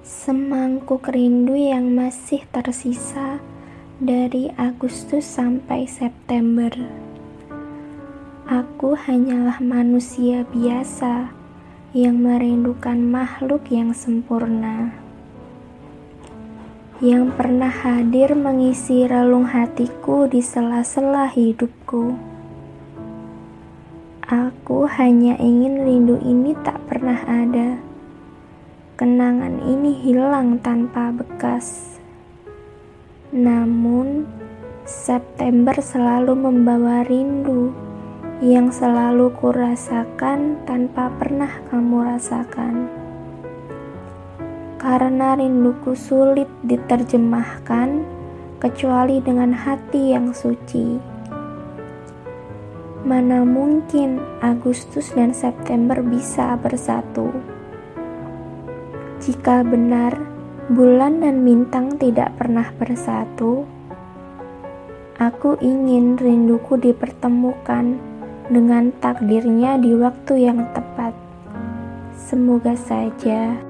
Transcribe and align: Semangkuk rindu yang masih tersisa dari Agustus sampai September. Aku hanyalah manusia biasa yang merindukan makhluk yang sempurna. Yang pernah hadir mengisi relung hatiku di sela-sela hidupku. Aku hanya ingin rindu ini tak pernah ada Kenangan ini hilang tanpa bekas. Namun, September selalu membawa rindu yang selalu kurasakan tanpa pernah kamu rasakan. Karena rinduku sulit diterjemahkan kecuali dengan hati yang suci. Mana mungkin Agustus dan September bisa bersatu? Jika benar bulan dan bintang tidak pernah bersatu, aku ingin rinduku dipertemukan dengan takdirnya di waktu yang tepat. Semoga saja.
Semangkuk 0.00 1.12
rindu 1.12 1.52
yang 1.52 1.92
masih 1.92 2.40
tersisa 2.48 3.36
dari 4.00 4.48
Agustus 4.56 5.28
sampai 5.28 5.84
September. 5.84 6.72
Aku 8.48 8.96
hanyalah 8.96 9.60
manusia 9.60 10.48
biasa 10.48 11.28
yang 11.92 12.16
merindukan 12.16 12.96
makhluk 12.96 13.68
yang 13.68 13.92
sempurna. 13.92 14.88
Yang 17.04 17.36
pernah 17.36 17.68
hadir 17.68 18.32
mengisi 18.32 19.04
relung 19.04 19.52
hatiku 19.52 20.24
di 20.24 20.40
sela-sela 20.40 21.28
hidupku. 21.28 22.16
Aku 24.24 24.88
hanya 24.96 25.36
ingin 25.36 25.84
rindu 25.84 26.16
ini 26.24 26.56
tak 26.64 26.80
pernah 26.88 27.20
ada 27.28 27.89
Kenangan 29.00 29.64
ini 29.64 29.96
hilang 29.96 30.60
tanpa 30.60 31.08
bekas. 31.08 31.96
Namun, 33.32 34.28
September 34.84 35.72
selalu 35.80 36.36
membawa 36.36 37.00
rindu 37.08 37.72
yang 38.44 38.68
selalu 38.68 39.32
kurasakan 39.40 40.60
tanpa 40.68 41.08
pernah 41.16 41.48
kamu 41.72 42.12
rasakan. 42.12 42.92
Karena 44.76 45.32
rinduku 45.32 45.96
sulit 45.96 46.52
diterjemahkan 46.60 48.04
kecuali 48.60 49.16
dengan 49.24 49.56
hati 49.56 50.12
yang 50.12 50.36
suci. 50.36 51.00
Mana 53.08 53.48
mungkin 53.48 54.20
Agustus 54.44 55.16
dan 55.16 55.32
September 55.32 56.04
bisa 56.04 56.52
bersatu? 56.60 57.59
Jika 59.30 59.62
benar 59.62 60.18
bulan 60.74 61.22
dan 61.22 61.46
bintang 61.46 61.94
tidak 62.02 62.34
pernah 62.34 62.66
bersatu, 62.74 63.62
aku 65.22 65.54
ingin 65.62 66.18
rinduku 66.18 66.74
dipertemukan 66.74 67.94
dengan 68.50 68.90
takdirnya 68.98 69.78
di 69.78 69.94
waktu 69.94 70.50
yang 70.50 70.66
tepat. 70.74 71.14
Semoga 72.18 72.74
saja. 72.74 73.69